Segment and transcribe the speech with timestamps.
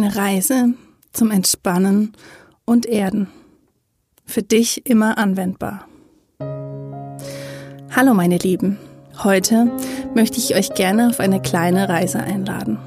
[0.00, 0.72] Eine Reise
[1.12, 2.14] zum Entspannen
[2.64, 3.28] und Erden.
[4.24, 5.84] Für dich immer anwendbar.
[7.94, 8.78] Hallo meine Lieben.
[9.22, 9.70] Heute
[10.14, 12.78] möchte ich euch gerne auf eine kleine Reise einladen.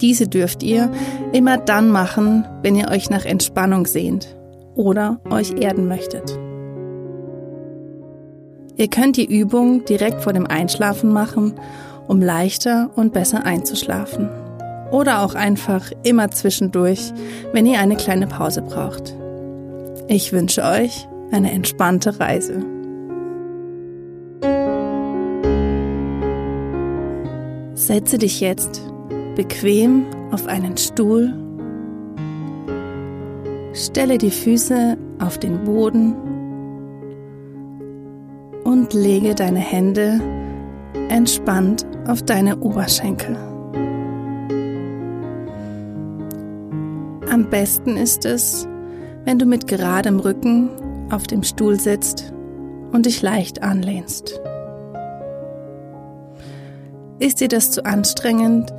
[0.00, 0.92] Diese dürft ihr
[1.32, 4.36] immer dann machen, wenn ihr euch nach Entspannung sehnt
[4.76, 6.38] oder euch erden möchtet.
[8.76, 11.54] Ihr könnt die Übung direkt vor dem Einschlafen machen,
[12.06, 14.43] um leichter und besser einzuschlafen.
[14.94, 17.12] Oder auch einfach immer zwischendurch,
[17.52, 19.12] wenn ihr eine kleine Pause braucht.
[20.06, 22.64] Ich wünsche euch eine entspannte Reise.
[27.74, 28.82] Setze dich jetzt
[29.34, 31.34] bequem auf einen Stuhl.
[33.72, 36.14] Stelle die Füße auf den Boden
[38.62, 40.20] und lege deine Hände
[41.08, 43.53] entspannt auf deine Oberschenkel.
[47.34, 48.68] Am besten ist es,
[49.24, 50.70] wenn du mit geradem Rücken
[51.10, 52.32] auf dem Stuhl sitzt
[52.92, 54.40] und dich leicht anlehnst.
[57.18, 58.72] Ist dir das zu anstrengend,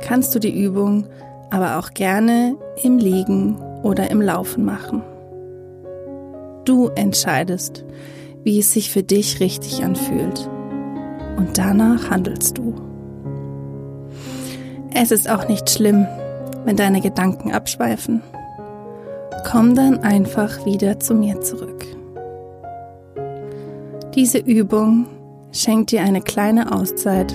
[0.00, 1.06] kannst du die Übung
[1.50, 5.02] aber auch gerne im Liegen oder im Laufen machen.
[6.64, 7.84] Du entscheidest,
[8.42, 10.50] wie es sich für dich richtig anfühlt.
[11.36, 12.74] Und danach handelst du.
[14.92, 16.08] Es ist auch nicht schlimm,
[16.64, 18.22] wenn deine Gedanken abschweifen.
[19.50, 21.86] Komm dann einfach wieder zu mir zurück.
[24.14, 25.06] Diese Übung
[25.52, 27.32] schenkt dir eine kleine Auszeit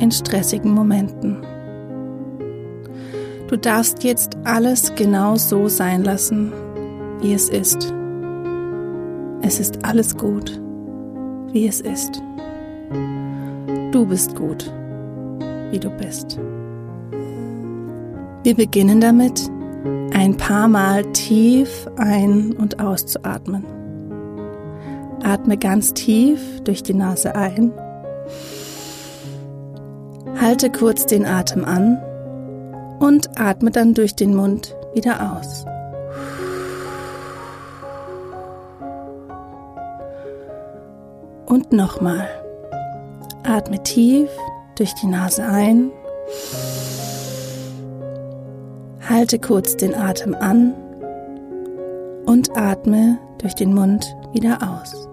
[0.00, 1.38] in stressigen Momenten.
[3.48, 6.52] Du darfst jetzt alles genau so sein lassen,
[7.20, 7.92] wie es ist.
[9.42, 10.60] Es ist alles gut,
[11.52, 12.22] wie es ist.
[13.92, 14.72] Du bist gut,
[15.70, 16.38] wie du bist.
[18.42, 19.50] Wir beginnen damit,
[20.12, 23.64] ein paar Mal tief ein- und auszuatmen.
[25.22, 27.72] Atme ganz tief durch die Nase ein
[30.42, 32.02] Halte kurz den Atem an
[32.98, 35.64] und atme dann durch den Mund wieder aus.
[41.46, 42.26] Und nochmal.
[43.44, 44.30] Atme tief
[44.76, 45.92] durch die Nase ein.
[49.12, 50.72] Halte kurz den Atem an
[52.24, 55.06] und atme durch den Mund wieder aus.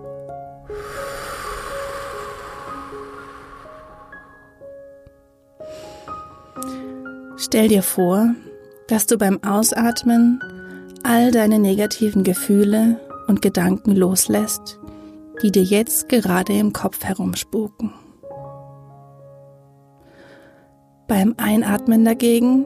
[7.35, 8.33] Stell dir vor,
[8.87, 10.41] dass du beim Ausatmen
[11.03, 14.79] all deine negativen Gefühle und Gedanken loslässt,
[15.43, 17.91] die dir jetzt gerade im Kopf herumspuken.
[21.09, 22.65] Beim Einatmen dagegen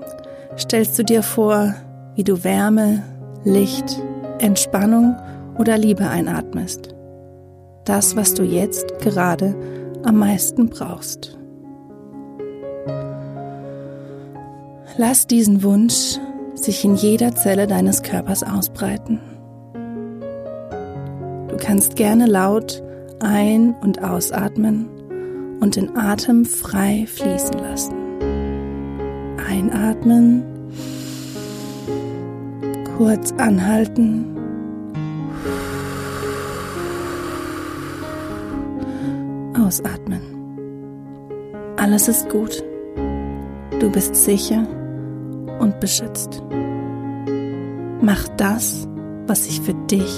[0.57, 1.73] stellst du dir vor,
[2.15, 3.03] wie du Wärme,
[3.43, 4.01] Licht,
[4.39, 5.15] Entspannung
[5.57, 6.95] oder Liebe einatmest.
[7.85, 9.55] Das, was du jetzt gerade
[10.03, 11.37] am meisten brauchst.
[14.97, 16.19] Lass diesen Wunsch
[16.53, 19.19] sich in jeder Zelle deines Körpers ausbreiten.
[21.47, 22.83] Du kannst gerne laut
[23.19, 24.87] ein- und ausatmen
[25.59, 28.02] und den Atem frei fließen lassen.
[29.63, 30.43] Einatmen,
[32.97, 34.25] kurz anhalten.
[39.57, 40.21] Ausatmen.
[41.77, 42.61] Alles ist gut.
[43.79, 44.67] Du bist sicher
[45.59, 46.43] und beschützt.
[48.01, 48.87] Mach das,
[49.27, 50.13] was sich für dich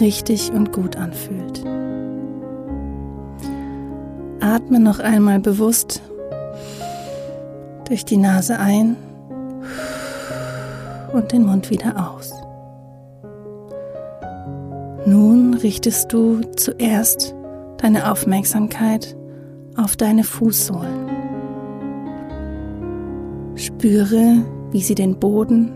[0.00, 1.62] richtig und gut anfühlt.
[4.40, 6.02] Atme noch einmal bewusst
[7.88, 8.96] durch die Nase ein
[11.12, 12.32] und den Mund wieder aus.
[15.04, 17.34] Nun richtest du zuerst
[17.78, 19.16] deine Aufmerksamkeit
[19.76, 21.10] auf deine Fußsohlen.
[23.56, 25.72] Spüre, wie sie den Boden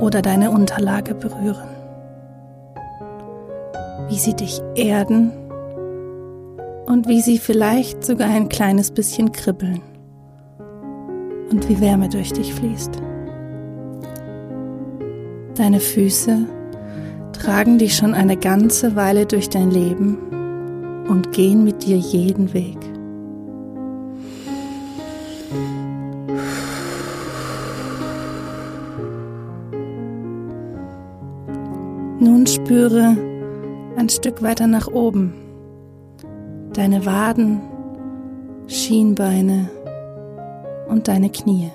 [0.00, 1.68] oder deine Unterlage berühren,
[4.08, 5.30] wie sie dich erden
[6.86, 9.80] und wie sie vielleicht sogar ein kleines bisschen kribbeln
[11.50, 13.00] und wie Wärme durch dich fließt.
[15.56, 16.46] Deine Füße
[17.32, 20.18] tragen dich schon eine ganze Weile durch dein Leben
[21.08, 22.78] und gehen mit dir jeden Weg.
[32.20, 33.16] Nun spüre
[33.96, 35.34] ein Stück weiter nach oben
[36.76, 37.60] deine Waden,
[38.66, 39.68] Schienbeine
[40.88, 41.70] und deine Knie.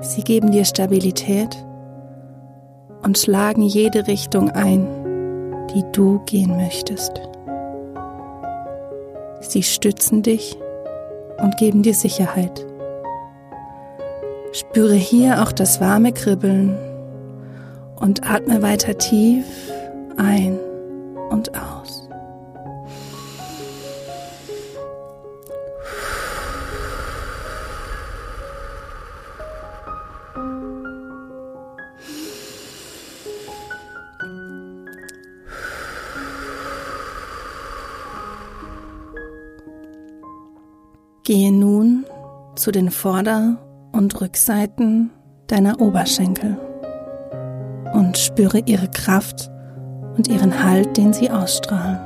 [0.00, 1.56] Sie geben dir Stabilität
[3.02, 4.86] und schlagen jede Richtung ein,
[5.74, 7.20] die du gehen möchtest.
[9.40, 10.56] Sie stützen dich
[11.38, 12.66] und geben dir Sicherheit.
[14.52, 16.76] Spüre hier auch das warme Kribbeln
[17.96, 19.44] und atme weiter tief
[41.30, 42.06] Gehe nun
[42.56, 43.56] zu den Vorder-
[43.92, 45.12] und Rückseiten
[45.46, 46.58] deiner Oberschenkel
[47.92, 49.48] und spüre ihre Kraft
[50.16, 52.00] und ihren Halt, den sie ausstrahlen.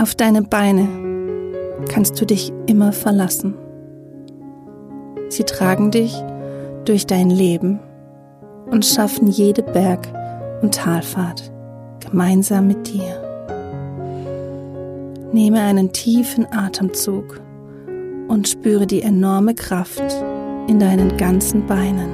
[0.00, 0.86] Auf deine Beine
[1.88, 3.56] kannst du dich immer verlassen.
[5.28, 6.14] Sie tragen dich
[6.84, 7.80] durch dein Leben
[8.70, 10.12] und schaffen jede Berg-
[10.62, 11.52] und Talfahrt
[12.08, 13.25] gemeinsam mit dir.
[15.36, 17.42] Nehme einen tiefen Atemzug
[18.26, 20.02] und spüre die enorme Kraft
[20.66, 22.08] in deinen ganzen Beinen.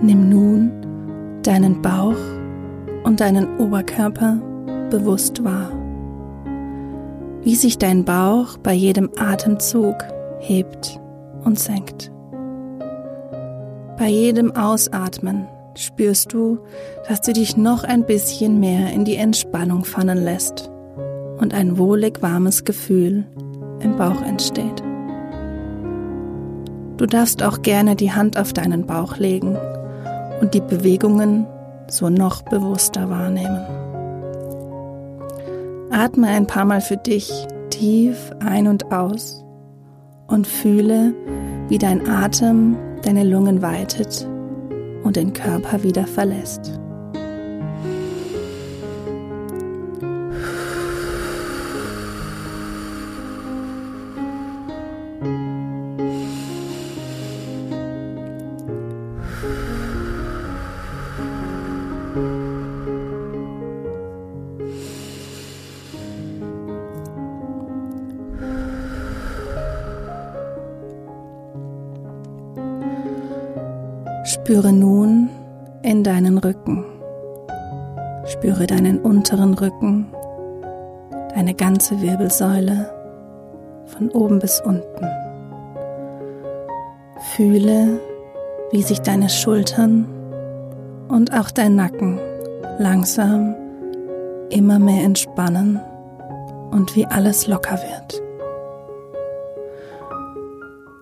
[0.00, 0.70] Nimm nun
[1.42, 2.14] deinen Bauch
[3.02, 4.40] und deinen Oberkörper
[4.90, 5.70] bewusst wahr
[7.42, 9.96] wie sich dein Bauch bei jedem Atemzug
[10.38, 11.00] hebt
[11.44, 12.12] und senkt.
[13.98, 16.58] Bei jedem Ausatmen spürst du,
[17.08, 20.70] dass du dich noch ein bisschen mehr in die Entspannung fallen lässt
[21.38, 23.24] und ein wohlig warmes Gefühl
[23.80, 24.82] im Bauch entsteht.
[26.96, 29.56] Du darfst auch gerne die Hand auf deinen Bauch legen
[30.42, 31.46] und die Bewegungen
[31.88, 33.89] so noch bewusster wahrnehmen.
[35.90, 37.30] Atme ein paar Mal für dich
[37.70, 39.44] tief ein und aus
[40.28, 41.14] und fühle,
[41.68, 44.28] wie dein Atem deine Lungen weitet
[45.02, 46.80] und den Körper wieder verlässt.
[74.50, 75.30] Spüre nun
[75.84, 76.84] in deinen Rücken.
[78.24, 80.08] Spüre deinen unteren Rücken,
[81.32, 82.92] deine ganze Wirbelsäule
[83.86, 85.06] von oben bis unten.
[87.36, 88.00] Fühle,
[88.72, 90.08] wie sich deine Schultern
[91.06, 92.18] und auch dein Nacken
[92.80, 93.54] langsam
[94.48, 95.78] immer mehr entspannen
[96.72, 98.20] und wie alles locker wird.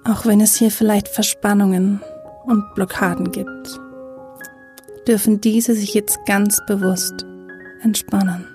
[0.05, 2.03] Auch wenn es hier vielleicht Verspannungen
[2.49, 3.79] und Blockaden gibt,
[5.07, 7.27] dürfen diese sich jetzt ganz bewusst
[7.83, 8.47] entspannen.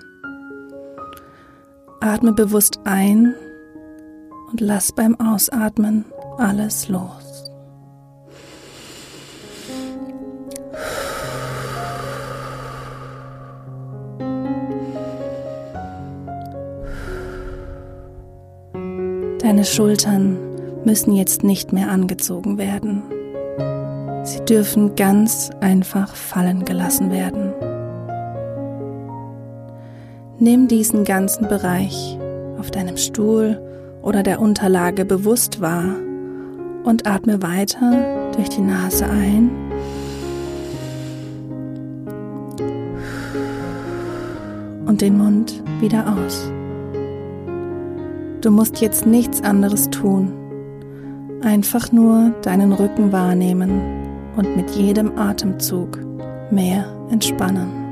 [2.00, 3.34] Atme bewusst ein
[4.50, 6.04] und lass beim Ausatmen
[6.36, 7.24] alles los.
[19.38, 20.36] Deine Schultern
[20.84, 23.13] müssen jetzt nicht mehr angezogen werden.
[24.24, 27.52] Sie dürfen ganz einfach fallen gelassen werden.
[30.38, 32.18] Nimm diesen ganzen Bereich
[32.58, 33.60] auf deinem Stuhl
[34.00, 35.84] oder der Unterlage bewusst wahr
[36.84, 39.50] und atme weiter durch die Nase ein
[44.86, 46.50] und den Mund wieder aus.
[48.40, 50.32] Du musst jetzt nichts anderes tun,
[51.42, 54.03] einfach nur deinen Rücken wahrnehmen
[54.36, 55.98] und mit jedem Atemzug
[56.50, 57.84] mehr entspannen.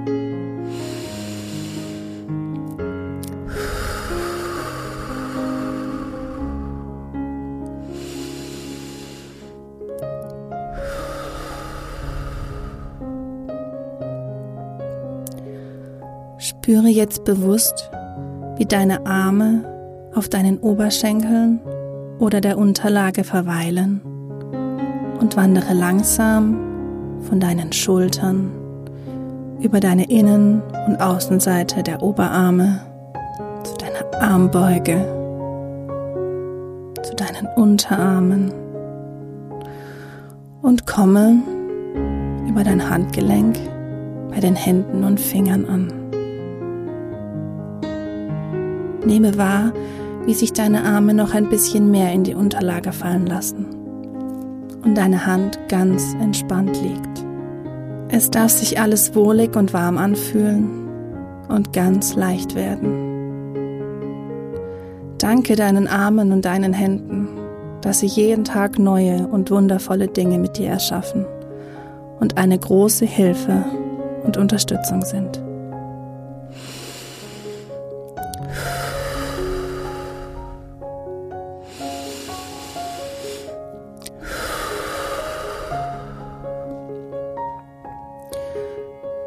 [16.38, 17.90] Spüre jetzt bewusst,
[18.56, 19.64] wie deine Arme
[20.14, 21.60] auf deinen Oberschenkeln
[22.18, 24.00] oder der Unterlage verweilen
[25.22, 26.56] und wandere langsam
[27.20, 28.50] von deinen Schultern
[29.60, 32.80] über deine Innen- und Außenseite der Oberarme
[33.62, 34.96] zu deiner Armbeuge,
[37.04, 38.52] zu deinen Unterarmen
[40.60, 41.40] und komme
[42.48, 43.56] über dein Handgelenk
[44.28, 45.92] bei den Händen und Fingern an.
[49.06, 49.72] Nehme wahr,
[50.26, 53.81] wie sich deine Arme noch ein bisschen mehr in die Unterlage fallen lassen
[54.84, 57.24] und deine Hand ganz entspannt liegt.
[58.08, 60.88] Es darf sich alles wohlig und warm anfühlen
[61.48, 63.12] und ganz leicht werden.
[65.18, 67.28] Danke deinen Armen und deinen Händen,
[67.80, 71.26] dass sie jeden Tag neue und wundervolle Dinge mit dir erschaffen
[72.20, 73.64] und eine große Hilfe
[74.24, 75.42] und Unterstützung sind.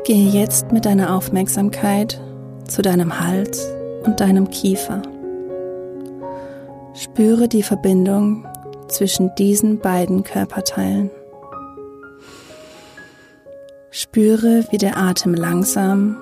[0.05, 2.21] Gehe jetzt mit deiner Aufmerksamkeit
[2.67, 3.67] zu deinem Hals
[4.03, 5.01] und deinem Kiefer.
[6.93, 8.45] Spüre die Verbindung
[8.87, 11.09] zwischen diesen beiden Körperteilen.
[13.89, 16.17] Spüre, wie der Atem langsam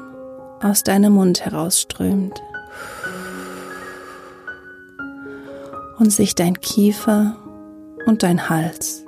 [0.62, 2.42] aus deinem Mund herausströmt
[6.00, 7.36] und sich dein Kiefer
[8.06, 9.04] und dein Hals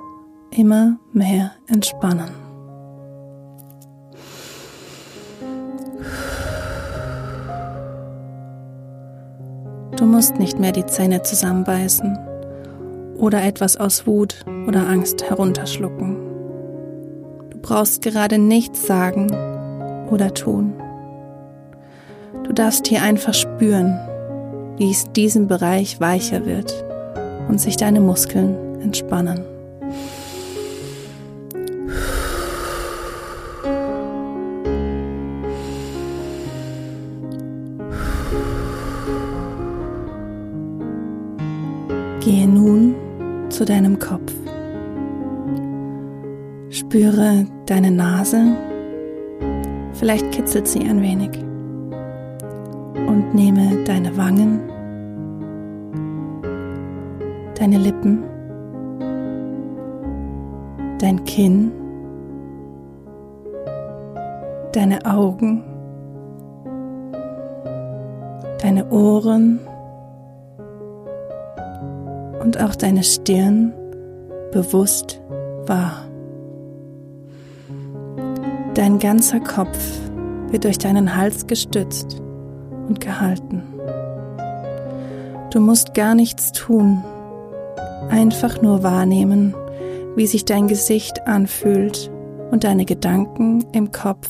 [0.50, 2.45] immer mehr entspannen.
[9.96, 12.18] Du musst nicht mehr die Zähne zusammenbeißen
[13.16, 16.16] oder etwas aus Wut oder Angst herunterschlucken.
[17.50, 19.30] Du brauchst gerade nichts sagen
[20.10, 20.74] oder tun.
[22.44, 23.98] Du darfst hier einfach spüren,
[24.76, 26.84] wie es diesem Bereich weicher wird
[27.48, 29.55] und sich deine Muskeln entspannen.
[42.26, 42.96] Gehe nun
[43.50, 44.34] zu deinem Kopf.
[46.70, 48.56] Spüre deine Nase,
[49.92, 51.30] vielleicht kitzelt sie ein wenig.
[53.06, 54.58] Und nehme deine Wangen,
[57.56, 58.24] deine Lippen,
[60.98, 61.70] dein Kinn,
[64.72, 65.62] deine Augen,
[68.60, 69.60] deine Ohren,
[72.46, 73.74] und auch deine Stirn
[74.52, 75.20] bewusst
[75.66, 76.04] wahr.
[78.74, 79.76] Dein ganzer Kopf
[80.52, 82.22] wird durch deinen Hals gestützt
[82.86, 83.64] und gehalten.
[85.50, 87.02] Du musst gar nichts tun,
[88.10, 89.52] einfach nur wahrnehmen,
[90.14, 92.12] wie sich dein Gesicht anfühlt
[92.52, 94.28] und deine Gedanken im Kopf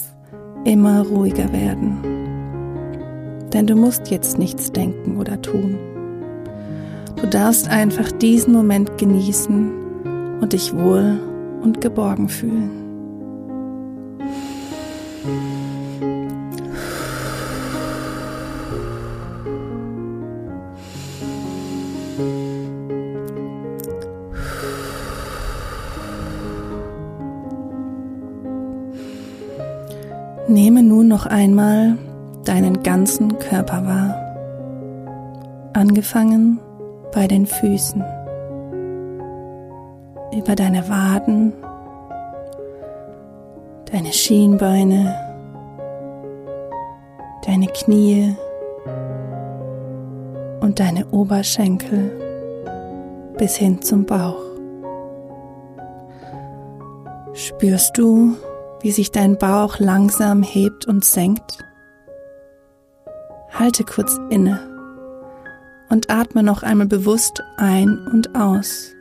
[0.65, 1.99] immer ruhiger werden.
[3.53, 5.96] Denn du musst jetzt nichts denken oder tun.
[7.17, 11.19] Du darfst einfach diesen Moment genießen und dich wohl
[11.63, 12.71] und geborgen fühlen.
[30.49, 31.99] Nehme nun noch einmal
[32.45, 36.61] deinen ganzen Körper wahr, angefangen
[37.17, 38.05] bei den Füßen,
[40.37, 41.55] über deine Waden,
[43.91, 45.17] deine Schienbeine,
[47.47, 48.37] deine Knie
[50.61, 52.11] und deine Oberschenkel
[53.39, 54.45] bis hin zum Bauch.
[57.33, 58.37] Spürst du,
[58.83, 61.65] wie sich dein Bauch langsam hebt und senkt?
[63.59, 64.76] Halte kurz inne
[65.89, 68.93] und atme noch einmal bewusst ein und aus.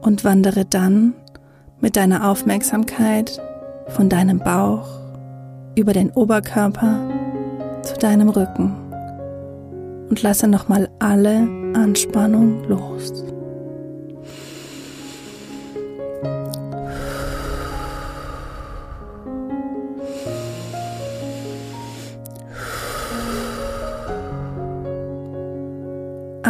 [0.00, 1.14] Und wandere dann
[1.80, 3.40] mit deiner Aufmerksamkeit
[3.88, 4.88] von deinem Bauch
[5.76, 7.08] über den Oberkörper
[7.82, 8.74] zu deinem Rücken
[10.08, 13.24] und lasse nochmal alle Anspannung los.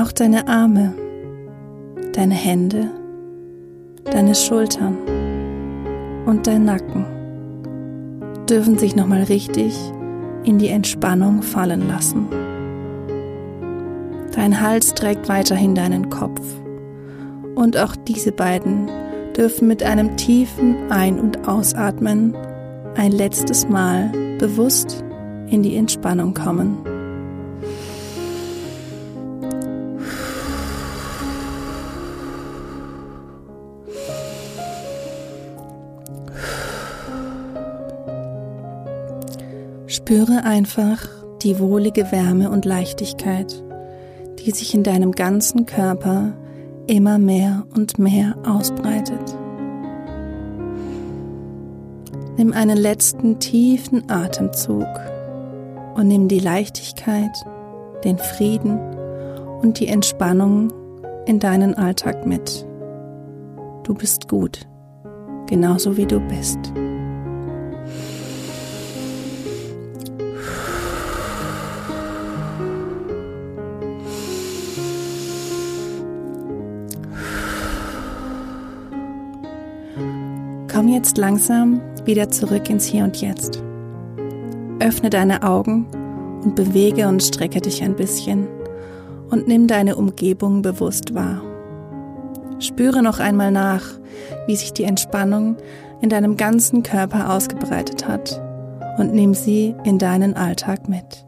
[0.00, 0.94] Auch deine Arme,
[2.12, 2.88] deine Hände,
[4.04, 4.96] deine Schultern
[6.24, 7.04] und dein Nacken
[8.48, 9.76] dürfen sich nochmal richtig
[10.44, 12.28] in die Entspannung fallen lassen.
[14.36, 16.42] Dein Hals trägt weiterhin deinen Kopf
[17.56, 18.88] und auch diese beiden
[19.36, 22.36] dürfen mit einem tiefen Ein- und Ausatmen
[22.94, 25.02] ein letztes Mal bewusst
[25.48, 26.97] in die Entspannung kommen.
[40.08, 41.06] Spüre einfach
[41.42, 43.62] die wohlige Wärme und Leichtigkeit,
[44.38, 46.32] die sich in deinem ganzen Körper
[46.86, 49.36] immer mehr und mehr ausbreitet.
[52.38, 54.88] Nimm einen letzten tiefen Atemzug
[55.94, 57.44] und nimm die Leichtigkeit,
[58.02, 58.80] den Frieden
[59.60, 60.72] und die Entspannung
[61.26, 62.66] in deinen Alltag mit.
[63.82, 64.66] Du bist gut,
[65.46, 66.72] genauso wie du bist.
[80.88, 83.62] Jetzt langsam wieder zurück ins Hier und Jetzt.
[84.80, 85.86] Öffne deine Augen
[86.42, 88.48] und bewege und strecke dich ein bisschen
[89.28, 91.42] und nimm deine Umgebung bewusst wahr.
[92.58, 93.84] Spüre noch einmal nach,
[94.46, 95.58] wie sich die Entspannung
[96.00, 98.40] in deinem ganzen Körper ausgebreitet hat
[98.96, 101.26] und nimm sie in deinen Alltag mit.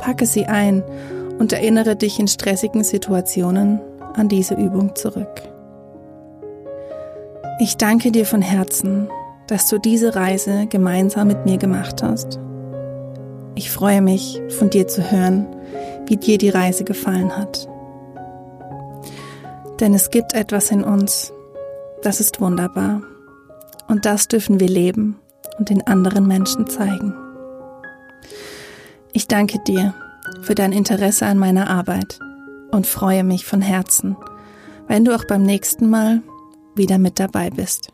[0.00, 0.84] Packe sie ein
[1.40, 3.80] und erinnere dich in stressigen Situationen
[4.14, 5.53] an diese Übung zurück.
[7.60, 9.08] Ich danke dir von Herzen,
[9.46, 12.40] dass du diese Reise gemeinsam mit mir gemacht hast.
[13.54, 15.46] Ich freue mich, von dir zu hören,
[16.06, 17.68] wie dir die Reise gefallen hat.
[19.78, 21.32] Denn es gibt etwas in uns,
[22.02, 23.02] das ist wunderbar.
[23.86, 25.20] Und das dürfen wir leben
[25.56, 27.14] und den anderen Menschen zeigen.
[29.12, 29.94] Ich danke dir
[30.42, 32.18] für dein Interesse an meiner Arbeit
[32.72, 34.16] und freue mich von Herzen,
[34.88, 36.20] wenn du auch beim nächsten Mal
[36.76, 37.93] wieder mit dabei bist.